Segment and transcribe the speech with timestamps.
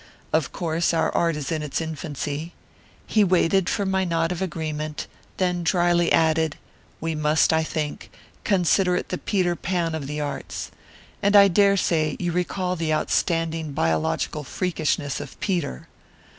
[0.33, 2.53] 'Of course our art is in its infancy'
[3.05, 5.05] He waited for my nod of agreement,
[5.37, 6.57] then dryly added,
[6.99, 8.09] 'We must, I think,
[8.43, 10.71] consider it the Peter Pan of the arts.
[11.21, 15.87] And I dare say you recall the outstanding biological freakishness of Peter.